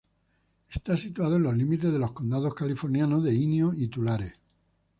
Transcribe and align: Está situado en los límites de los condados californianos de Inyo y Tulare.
Está 0.67 0.97
situado 0.97 1.35
en 1.35 1.43
los 1.43 1.55
límites 1.55 1.91
de 1.91 1.99
los 1.99 2.11
condados 2.11 2.55
californianos 2.55 3.23
de 3.23 3.35
Inyo 3.35 3.71
y 3.71 3.87
Tulare. 3.87 4.33